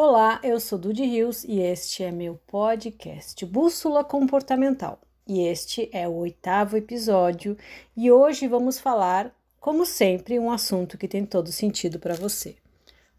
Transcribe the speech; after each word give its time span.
Olá, 0.00 0.38
eu 0.44 0.60
sou 0.60 0.78
Dudy 0.78 1.04
Rios 1.04 1.42
e 1.42 1.58
este 1.58 2.04
é 2.04 2.12
meu 2.12 2.40
podcast 2.46 3.44
Bússola 3.44 4.04
Comportamental. 4.04 5.00
E 5.26 5.40
este 5.40 5.90
é 5.92 6.06
o 6.06 6.12
oitavo 6.12 6.76
episódio 6.76 7.58
e 7.96 8.08
hoje 8.08 8.46
vamos 8.46 8.78
falar, 8.78 9.34
como 9.58 9.84
sempre, 9.84 10.38
um 10.38 10.52
assunto 10.52 10.96
que 10.96 11.08
tem 11.08 11.26
todo 11.26 11.50
sentido 11.50 11.98
para 11.98 12.14
você. 12.14 12.54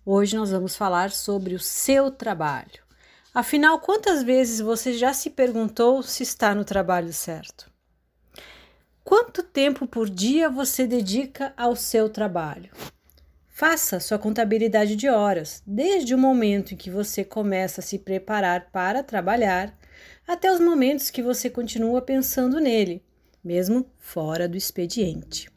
Hoje 0.05 0.37
nós 0.37 0.51
vamos 0.51 0.73
falar 0.73 1.11
sobre 1.11 1.53
o 1.53 1.59
seu 1.59 2.09
trabalho. 2.09 2.81
Afinal, 3.33 3.81
quantas 3.81 4.23
vezes 4.23 4.61
você 4.61 4.93
já 4.93 5.13
se 5.13 5.29
perguntou 5.29 6.01
se 6.01 6.23
está 6.23 6.55
no 6.55 6.63
trabalho 6.63 7.11
certo? 7.11 7.69
Quanto 9.03 9.43
tempo 9.43 9.85
por 9.85 10.09
dia 10.09 10.49
você 10.49 10.87
dedica 10.87 11.53
ao 11.57 11.75
seu 11.75 12.09
trabalho? 12.09 12.71
Faça 13.59 13.99
sua 13.99 14.17
contabilidade 14.17 14.95
de 14.95 15.09
horas, 15.09 15.61
desde 15.67 16.15
o 16.15 16.17
momento 16.17 16.73
em 16.73 16.77
que 16.77 16.89
você 16.89 17.25
começa 17.25 17.81
a 17.81 17.83
se 17.83 17.99
preparar 17.99 18.69
para 18.71 19.03
trabalhar 19.03 19.77
até 20.25 20.49
os 20.49 20.61
momentos 20.61 21.09
que 21.09 21.21
você 21.21 21.49
continua 21.49 22.01
pensando 22.01 22.61
nele, 22.61 23.03
mesmo 23.43 23.85
fora 23.99 24.47
do 24.47 24.55
expediente. 24.55 25.51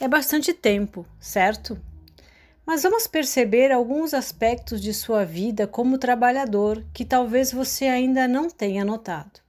É 0.00 0.06
bastante 0.06 0.54
tempo, 0.54 1.04
certo? 1.18 1.76
Mas 2.64 2.84
vamos 2.84 3.08
perceber 3.08 3.72
alguns 3.72 4.14
aspectos 4.14 4.80
de 4.80 4.94
sua 4.94 5.24
vida 5.24 5.66
como 5.66 5.98
trabalhador 5.98 6.84
que 6.94 7.04
talvez 7.04 7.50
você 7.50 7.86
ainda 7.86 8.28
não 8.28 8.48
tenha 8.48 8.84
notado. 8.84 9.40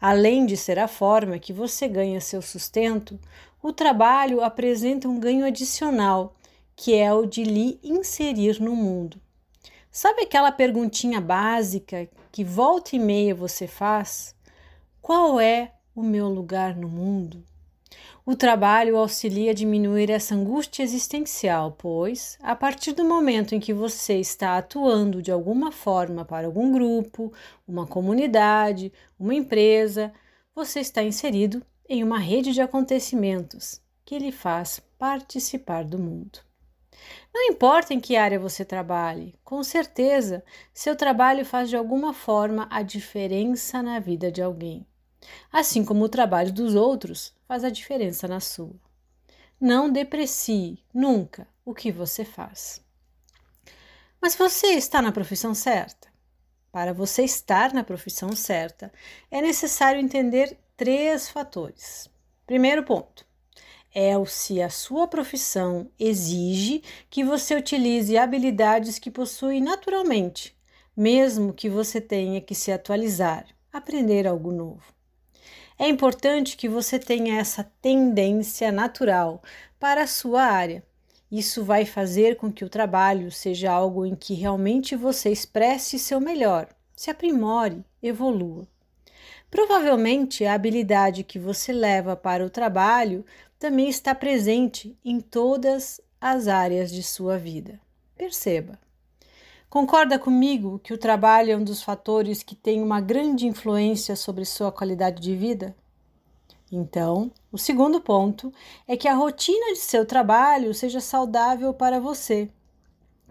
Além 0.00 0.44
de 0.46 0.56
ser 0.56 0.80
a 0.80 0.88
forma 0.88 1.38
que 1.38 1.52
você 1.52 1.86
ganha 1.86 2.20
seu 2.20 2.42
sustento, 2.42 3.20
o 3.62 3.72
trabalho 3.72 4.42
apresenta 4.42 5.08
um 5.08 5.20
ganho 5.20 5.46
adicional 5.46 6.34
que 6.82 6.94
é 6.94 7.12
o 7.12 7.26
de 7.26 7.44
lhe 7.44 7.78
inserir 7.84 8.58
no 8.58 8.74
mundo. 8.74 9.20
Sabe 9.90 10.22
aquela 10.22 10.50
perguntinha 10.50 11.20
básica 11.20 12.08
que 12.32 12.42
volta 12.42 12.96
e 12.96 12.98
meia 12.98 13.34
você 13.34 13.66
faz? 13.66 14.34
Qual 15.02 15.38
é 15.38 15.74
o 15.94 16.02
meu 16.02 16.26
lugar 16.26 16.74
no 16.74 16.88
mundo? 16.88 17.44
O 18.24 18.34
trabalho 18.34 18.96
auxilia 18.96 19.50
a 19.50 19.54
diminuir 19.54 20.08
essa 20.08 20.34
angústia 20.34 20.82
existencial, 20.82 21.72
pois, 21.72 22.38
a 22.40 22.56
partir 22.56 22.92
do 22.92 23.04
momento 23.04 23.54
em 23.54 23.60
que 23.60 23.74
você 23.74 24.14
está 24.14 24.56
atuando 24.56 25.20
de 25.20 25.30
alguma 25.30 25.70
forma 25.70 26.24
para 26.24 26.46
algum 26.46 26.72
grupo, 26.72 27.30
uma 27.68 27.86
comunidade, 27.86 28.90
uma 29.18 29.34
empresa, 29.34 30.10
você 30.54 30.80
está 30.80 31.02
inserido 31.02 31.62
em 31.86 32.02
uma 32.02 32.18
rede 32.18 32.54
de 32.54 32.62
acontecimentos 32.62 33.82
que 34.02 34.18
lhe 34.18 34.32
faz 34.32 34.80
participar 34.98 35.84
do 35.84 35.98
mundo. 35.98 36.40
Não 37.32 37.48
importa 37.48 37.94
em 37.94 38.00
que 38.00 38.16
área 38.16 38.38
você 38.38 38.64
trabalhe, 38.64 39.34
com 39.44 39.62
certeza 39.62 40.44
seu 40.72 40.96
trabalho 40.96 41.44
faz 41.44 41.68
de 41.68 41.76
alguma 41.76 42.12
forma 42.12 42.66
a 42.70 42.82
diferença 42.82 43.82
na 43.82 43.98
vida 43.98 44.30
de 44.30 44.42
alguém, 44.42 44.86
assim 45.52 45.84
como 45.84 46.04
o 46.04 46.08
trabalho 46.08 46.52
dos 46.52 46.74
outros 46.74 47.34
faz 47.46 47.64
a 47.64 47.70
diferença 47.70 48.26
na 48.26 48.40
sua. 48.40 48.74
Não 49.60 49.90
deprecie 49.90 50.82
nunca 50.92 51.46
o 51.64 51.74
que 51.74 51.92
você 51.92 52.24
faz. 52.24 52.82
Mas 54.20 54.34
você 54.34 54.68
está 54.68 55.00
na 55.00 55.12
profissão 55.12 55.54
certa? 55.54 56.08
Para 56.72 56.92
você 56.92 57.24
estar 57.24 57.72
na 57.72 57.82
profissão 57.82 58.34
certa, 58.36 58.92
é 59.30 59.42
necessário 59.42 60.00
entender 60.00 60.56
três 60.76 61.28
fatores. 61.28 62.08
Primeiro 62.46 62.84
ponto: 62.84 63.26
é 63.94 64.16
o 64.16 64.24
se 64.24 64.62
a 64.62 64.70
sua 64.70 65.08
profissão 65.08 65.90
exige 65.98 66.82
que 67.08 67.24
você 67.24 67.54
utilize 67.54 68.16
habilidades 68.16 68.98
que 68.98 69.10
possui 69.10 69.60
naturalmente, 69.60 70.56
mesmo 70.96 71.52
que 71.52 71.68
você 71.68 72.00
tenha 72.00 72.40
que 72.40 72.54
se 72.54 72.70
atualizar, 72.70 73.46
aprender 73.72 74.26
algo 74.26 74.52
novo. 74.52 74.82
É 75.78 75.88
importante 75.88 76.56
que 76.56 76.68
você 76.68 76.98
tenha 76.98 77.38
essa 77.38 77.64
tendência 77.80 78.70
natural 78.70 79.42
para 79.78 80.02
a 80.02 80.06
sua 80.06 80.42
área. 80.42 80.84
Isso 81.30 81.64
vai 81.64 81.86
fazer 81.86 82.36
com 82.36 82.52
que 82.52 82.64
o 82.64 82.68
trabalho 82.68 83.30
seja 83.30 83.70
algo 83.70 84.04
em 84.04 84.14
que 84.14 84.34
realmente 84.34 84.94
você 84.94 85.30
expresse 85.30 85.98
seu 85.98 86.20
melhor, 86.20 86.68
se 86.94 87.10
aprimore, 87.10 87.84
evolua. 88.02 88.68
Provavelmente 89.50 90.44
a 90.44 90.54
habilidade 90.54 91.24
que 91.24 91.38
você 91.38 91.72
leva 91.72 92.14
para 92.14 92.44
o 92.44 92.50
trabalho 92.50 93.24
também 93.60 93.90
está 93.90 94.14
presente 94.14 94.98
em 95.04 95.20
todas 95.20 96.00
as 96.18 96.48
áreas 96.48 96.90
de 96.90 97.02
sua 97.02 97.36
vida. 97.36 97.78
Perceba. 98.16 98.78
Concorda 99.68 100.18
comigo 100.18 100.80
que 100.82 100.94
o 100.94 100.98
trabalho 100.98 101.52
é 101.52 101.56
um 101.56 101.62
dos 101.62 101.82
fatores 101.82 102.42
que 102.42 102.56
tem 102.56 102.82
uma 102.82 103.02
grande 103.02 103.46
influência 103.46 104.16
sobre 104.16 104.46
sua 104.46 104.72
qualidade 104.72 105.20
de 105.20 105.36
vida? 105.36 105.76
Então, 106.72 107.30
o 107.52 107.58
segundo 107.58 108.00
ponto 108.00 108.50
é 108.88 108.96
que 108.96 109.06
a 109.06 109.14
rotina 109.14 109.74
de 109.74 109.78
seu 109.80 110.06
trabalho 110.06 110.72
seja 110.72 110.98
saudável 110.98 111.74
para 111.74 112.00
você, 112.00 112.48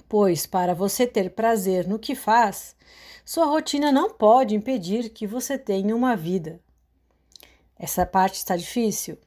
pois 0.07 0.45
para 0.45 0.75
você 0.75 1.07
ter 1.07 1.31
prazer 1.31 1.87
no 1.87 1.97
que 1.97 2.13
faz, 2.13 2.75
sua 3.25 3.45
rotina 3.45 3.91
não 3.91 4.11
pode 4.11 4.55
impedir 4.55 5.09
que 5.09 5.25
você 5.25 5.57
tenha 5.57 5.95
uma 5.95 6.15
vida. 6.15 6.61
Essa 7.75 8.05
parte 8.05 8.35
está 8.35 8.55
difícil? 8.55 9.17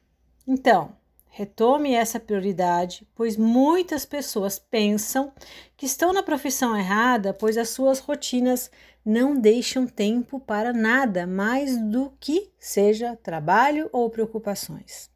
Então, 0.46 0.92
retome 1.28 1.94
essa 1.94 2.18
prioridade, 2.20 3.06
pois 3.14 3.36
muitas 3.36 4.04
pessoas 4.04 4.58
pensam 4.58 5.32
que 5.76 5.86
estão 5.86 6.12
na 6.12 6.22
profissão 6.22 6.76
errada, 6.76 7.32
pois 7.32 7.56
as 7.56 7.70
suas 7.70 8.00
rotinas 8.00 8.70
não 9.04 9.38
deixam 9.38 9.86
tempo 9.86 10.38
para 10.38 10.72
nada 10.72 11.26
mais 11.26 11.76
do 11.76 12.12
que 12.20 12.50
seja 12.58 13.16
trabalho 13.16 13.88
ou 13.92 14.10
preocupações. 14.10 15.10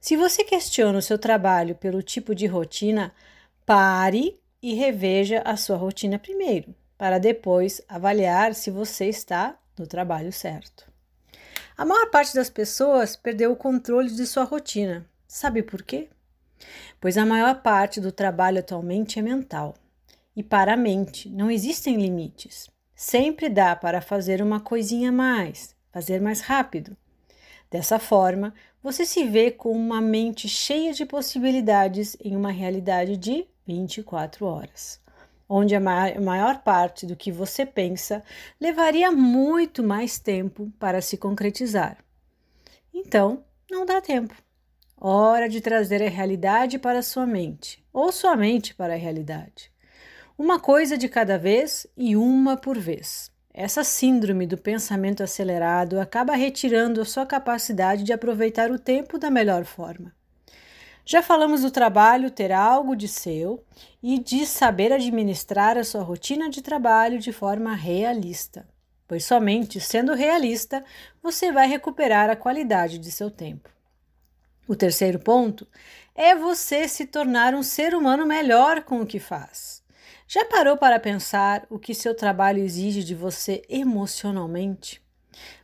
Se 0.00 0.16
você 0.16 0.44
questiona 0.44 0.98
o 0.98 1.02
seu 1.02 1.18
trabalho 1.18 1.74
pelo 1.74 2.02
tipo 2.02 2.34
de 2.34 2.46
rotina, 2.46 3.12
pare 3.64 4.38
e 4.62 4.74
reveja 4.74 5.42
a 5.44 5.56
sua 5.56 5.76
rotina 5.76 6.18
primeiro, 6.18 6.74
para 6.96 7.18
depois 7.18 7.80
avaliar 7.88 8.54
se 8.54 8.70
você 8.70 9.06
está 9.06 9.58
no 9.78 9.86
trabalho 9.86 10.32
certo. 10.32 10.85
A 11.78 11.84
maior 11.84 12.10
parte 12.10 12.34
das 12.34 12.48
pessoas 12.48 13.16
perdeu 13.16 13.52
o 13.52 13.56
controle 13.56 14.08
de 14.08 14.26
sua 14.26 14.44
rotina. 14.44 15.06
Sabe 15.28 15.62
por 15.62 15.82
quê? 15.82 16.08
Pois 16.98 17.18
a 17.18 17.26
maior 17.26 17.60
parte 17.60 18.00
do 18.00 18.10
trabalho 18.10 18.60
atualmente 18.60 19.18
é 19.18 19.22
mental. 19.22 19.74
E 20.34 20.42
para 20.42 20.72
a 20.72 20.76
mente 20.76 21.28
não 21.28 21.50
existem 21.50 21.96
limites. 21.96 22.70
Sempre 22.94 23.50
dá 23.50 23.76
para 23.76 24.00
fazer 24.00 24.40
uma 24.40 24.58
coisinha 24.58 25.10
a 25.10 25.12
mais, 25.12 25.76
fazer 25.92 26.18
mais 26.18 26.40
rápido. 26.40 26.96
Dessa 27.70 27.98
forma, 27.98 28.54
você 28.82 29.04
se 29.04 29.24
vê 29.24 29.50
com 29.50 29.72
uma 29.72 30.00
mente 30.00 30.48
cheia 30.48 30.94
de 30.94 31.04
possibilidades 31.04 32.16
em 32.24 32.34
uma 32.34 32.50
realidade 32.50 33.18
de 33.18 33.46
24 33.66 34.46
horas 34.46 35.04
onde 35.48 35.74
a 35.74 35.80
maior 35.80 36.62
parte 36.62 37.06
do 37.06 37.16
que 37.16 37.30
você 37.30 37.64
pensa 37.64 38.22
levaria 38.60 39.10
muito 39.10 39.82
mais 39.82 40.18
tempo 40.18 40.72
para 40.78 41.00
se 41.00 41.16
concretizar. 41.16 41.98
Então, 42.92 43.44
não 43.70 43.84
dá 43.84 44.00
tempo. 44.00 44.34
Hora 44.98 45.48
de 45.48 45.60
trazer 45.60 46.02
a 46.02 46.08
realidade 46.08 46.78
para 46.78 47.00
a 47.00 47.02
sua 47.02 47.26
mente, 47.26 47.84
ou 47.92 48.10
sua 48.10 48.34
mente 48.34 48.74
para 48.74 48.94
a 48.94 48.98
realidade. 48.98 49.70
Uma 50.38 50.58
coisa 50.58 50.96
de 50.96 51.08
cada 51.08 51.38
vez 51.38 51.86
e 51.96 52.16
uma 52.16 52.56
por 52.56 52.78
vez. 52.78 53.30
Essa 53.52 53.82
síndrome 53.82 54.46
do 54.46 54.58
pensamento 54.58 55.22
acelerado 55.22 55.98
acaba 55.98 56.34
retirando 56.34 57.00
a 57.00 57.06
sua 57.06 57.24
capacidade 57.24 58.02
de 58.02 58.12
aproveitar 58.12 58.70
o 58.70 58.78
tempo 58.78 59.18
da 59.18 59.30
melhor 59.30 59.64
forma. 59.64 60.14
Já 61.08 61.22
falamos 61.22 61.62
do 61.62 61.70
trabalho 61.70 62.32
ter 62.32 62.50
algo 62.50 62.96
de 62.96 63.06
seu 63.06 63.64
e 64.02 64.18
de 64.18 64.44
saber 64.44 64.92
administrar 64.92 65.78
a 65.78 65.84
sua 65.84 66.02
rotina 66.02 66.50
de 66.50 66.60
trabalho 66.60 67.20
de 67.20 67.30
forma 67.30 67.76
realista, 67.76 68.66
pois 69.06 69.24
somente 69.24 69.78
sendo 69.78 70.14
realista 70.14 70.84
você 71.22 71.52
vai 71.52 71.68
recuperar 71.68 72.28
a 72.28 72.34
qualidade 72.34 72.98
de 72.98 73.12
seu 73.12 73.30
tempo. 73.30 73.70
O 74.66 74.74
terceiro 74.74 75.20
ponto 75.20 75.64
é 76.12 76.34
você 76.34 76.88
se 76.88 77.06
tornar 77.06 77.54
um 77.54 77.62
ser 77.62 77.94
humano 77.94 78.26
melhor 78.26 78.82
com 78.82 79.00
o 79.00 79.06
que 79.06 79.20
faz. 79.20 79.84
Já 80.26 80.44
parou 80.46 80.76
para 80.76 80.98
pensar 80.98 81.64
o 81.70 81.78
que 81.78 81.94
seu 81.94 82.16
trabalho 82.16 82.58
exige 82.58 83.04
de 83.04 83.14
você 83.14 83.62
emocionalmente? 83.68 85.05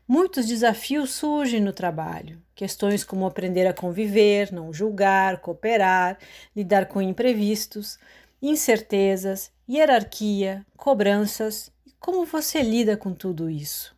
Muitos 0.06 0.46
desafios 0.46 1.12
surgem 1.12 1.60
no 1.60 1.72
trabalho. 1.72 2.40
Questões 2.54 3.04
como 3.04 3.26
aprender 3.26 3.66
a 3.66 3.72
conviver, 3.72 4.52
não 4.52 4.72
julgar, 4.72 5.40
cooperar, 5.40 6.18
lidar 6.54 6.86
com 6.86 7.00
imprevistos, 7.00 7.98
incertezas, 8.40 9.50
hierarquia, 9.68 10.66
cobranças 10.76 11.70
e 11.86 11.92
como 11.98 12.24
você 12.24 12.60
lida 12.62 12.96
com 12.96 13.14
tudo 13.14 13.48
isso. 13.48 13.96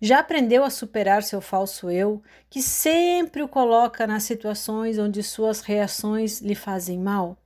Já 0.00 0.20
aprendeu 0.20 0.62
a 0.62 0.70
superar 0.70 1.22
seu 1.22 1.40
falso 1.40 1.90
eu, 1.90 2.22
que 2.48 2.62
sempre 2.62 3.42
o 3.42 3.48
coloca 3.48 4.06
nas 4.06 4.22
situações 4.22 4.98
onde 4.98 5.22
suas 5.22 5.60
reações 5.60 6.40
lhe 6.40 6.54
fazem 6.54 6.98
mal? 6.98 7.36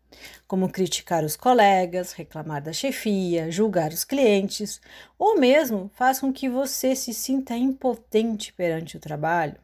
Como 0.47 0.71
criticar 0.71 1.25
os 1.25 1.37
colegas, 1.37 2.12
reclamar 2.12 2.62
da 2.62 2.73
chefia, 2.73 3.51
julgar 3.51 3.93
os 3.93 4.05
clientes, 4.05 4.81
ou 5.19 5.39
mesmo 5.39 5.91
faz 5.95 6.21
com 6.21 6.33
que 6.33 6.49
você 6.49 6.95
se 6.95 7.15
sinta 7.15 7.57
impotente 7.57 8.53
perante 8.53 8.97
o 8.97 9.01
trabalho. 9.01 9.57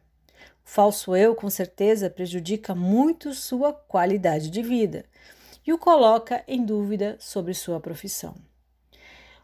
O 0.65 0.69
falso 0.69 1.15
eu, 1.15 1.35
com 1.35 1.49
certeza, 1.49 2.09
prejudica 2.09 2.75
muito 2.75 3.33
sua 3.33 3.73
qualidade 3.73 4.49
de 4.49 4.61
vida 4.61 5.05
e 5.65 5.73
o 5.73 5.77
coloca 5.77 6.43
em 6.47 6.63
dúvida 6.63 7.17
sobre 7.19 7.53
sua 7.53 7.79
profissão. 7.79 8.35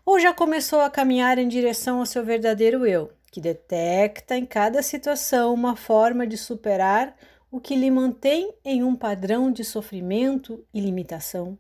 Ou 0.06 0.20
já 0.20 0.34
começou 0.34 0.82
a 0.82 0.90
caminhar 0.90 1.38
em 1.38 1.48
direção 1.48 2.00
ao 2.00 2.06
seu 2.06 2.24
verdadeiro 2.26 2.86
eu, 2.86 3.12
que 3.32 3.42
detecta 3.42 4.38
em 4.38 4.46
cada 4.46 4.82
situação 4.84 5.54
uma 5.54 5.76
forma 5.76 6.28
de 6.28 6.38
superar 6.38 7.16
o 7.54 7.60
que 7.60 7.76
lhe 7.76 7.92
mantém 7.92 8.52
em 8.66 8.84
um 8.84 8.96
padrão 8.96 9.52
de 9.52 9.64
sofrimento 9.64 10.66
e 10.74 10.80
limitação, 10.80 11.56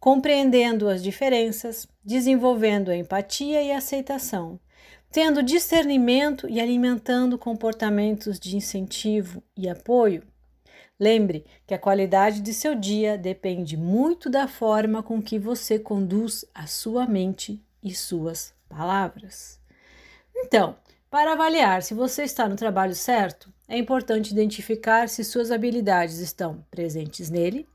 compreendendo 0.00 0.88
as 0.88 1.02
diferenças, 1.02 1.86
desenvolvendo 2.02 2.90
a 2.90 2.96
empatia 2.96 3.62
e 3.62 3.70
a 3.70 3.76
aceitação, 3.76 4.58
tendo 5.10 5.42
discernimento 5.42 6.48
e 6.48 6.58
alimentando 6.58 7.36
comportamentos 7.36 8.40
de 8.40 8.56
incentivo 8.56 9.42
e 9.54 9.68
apoio. 9.68 10.22
Lembre 10.98 11.44
que 11.66 11.74
a 11.74 11.78
qualidade 11.78 12.40
de 12.40 12.54
seu 12.54 12.74
dia 12.74 13.18
depende 13.18 13.76
muito 13.76 14.30
da 14.30 14.48
forma 14.48 15.02
com 15.02 15.20
que 15.20 15.38
você 15.38 15.78
conduz 15.78 16.46
a 16.54 16.66
sua 16.66 17.04
mente 17.04 17.62
e 17.82 17.94
suas 17.94 18.54
palavras. 18.70 19.60
Então, 20.34 20.76
para 21.10 21.32
avaliar 21.32 21.82
se 21.82 21.92
você 21.92 22.22
está 22.22 22.48
no 22.48 22.56
trabalho 22.56 22.94
certo, 22.94 23.52
é 23.70 23.78
importante 23.78 24.32
identificar 24.32 25.08
se 25.08 25.22
suas 25.22 25.52
habilidades 25.52 26.18
estão 26.18 26.66
presentes 26.72 27.30
nele, 27.30 27.68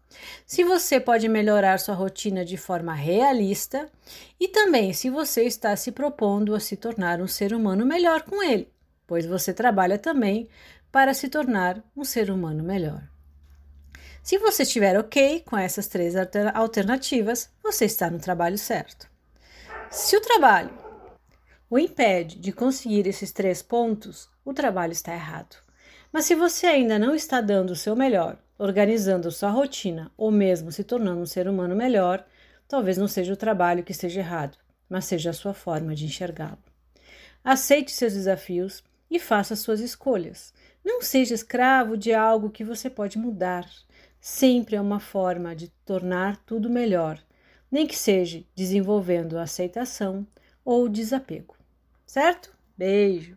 se 0.46 0.62
você 0.62 1.00
pode 1.00 1.30
melhorar 1.30 1.80
sua 1.80 1.96
rotina 1.96 2.44
de 2.44 2.58
forma 2.58 2.94
realista 2.94 3.90
e 4.38 4.50
também 4.50 4.92
se 4.92 5.10
você 5.10 5.44
está 5.44 5.74
se 5.78 5.94
propondo 5.94 6.54
a 6.54 6.60
se 6.60 6.76
tornar 6.76 7.22
um 7.22 7.28
ser 7.28 7.54
humano 7.54 7.86
melhor 7.86 8.24
com 8.24 8.44
ele, 8.44 8.70
pois 9.08 9.26
você 9.26 9.54
trabalha 9.54 9.98
também 9.98 10.50
para 10.92 11.14
se 11.14 11.30
tornar 11.30 11.82
um 11.96 12.04
ser 12.04 12.30
humano 12.30 12.62
melhor. 12.62 13.02
Se 14.22 14.38
você 14.38 14.64
estiver 14.64 15.00
ok 15.00 15.44
com 15.46 15.58
essas 15.58 15.88
três 15.88 16.14
alternativas, 16.54 17.50
você 17.64 17.86
está 17.86 18.10
no 18.10 18.20
trabalho 18.20 18.58
certo. 18.58 19.10
Se 19.90 20.18
o 20.18 20.22
trabalho 20.22 20.72
o 21.70 21.80
impede 21.80 22.38
de 22.38 22.52
conseguir 22.52 23.08
esses 23.08 23.32
três 23.32 23.62
pontos, 23.62 24.30
o 24.44 24.54
trabalho 24.54 24.92
está 24.92 25.14
errado. 25.14 25.65
Mas 26.16 26.24
se 26.24 26.34
você 26.34 26.66
ainda 26.66 26.98
não 26.98 27.14
está 27.14 27.42
dando 27.42 27.72
o 27.72 27.76
seu 27.76 27.94
melhor, 27.94 28.38
organizando 28.58 29.30
sua 29.30 29.50
rotina 29.50 30.10
ou 30.16 30.32
mesmo 30.32 30.72
se 30.72 30.82
tornando 30.82 31.20
um 31.20 31.26
ser 31.26 31.46
humano 31.46 31.76
melhor, 31.76 32.26
talvez 32.70 32.98
não 32.98 33.06
seja 33.06 33.34
o 33.34 33.36
trabalho 33.36 33.84
que 33.84 33.92
esteja 33.92 34.22
errado, 34.22 34.58
mas 34.88 35.04
seja 35.04 35.32
a 35.32 35.34
sua 35.34 35.54
forma 35.54 35.94
de 35.94 36.06
enxergá-lo. 36.06 36.58
Aceite 37.44 37.92
seus 37.92 38.14
desafios 38.14 38.82
e 39.12 39.20
faça 39.20 39.58
suas 39.58 39.82
escolhas. 39.82 40.54
Não 40.86 41.02
seja 41.02 41.36
escravo 41.36 41.98
de 41.98 42.14
algo 42.14 42.50
que 42.50 42.64
você 42.64 42.90
pode 42.90 43.18
mudar. 43.18 43.70
Sempre 44.22 44.78
é 44.78 44.82
uma 44.82 45.02
forma 45.02 45.54
de 45.54 45.68
tornar 45.84 46.38
tudo 46.46 46.70
melhor, 46.70 47.20
nem 47.70 47.86
que 47.86 47.98
seja 47.98 48.42
desenvolvendo 48.56 49.38
aceitação 49.38 50.26
ou 50.64 50.88
desapego. 50.88 51.58
Certo? 52.06 52.56
Beijo! 52.78 53.36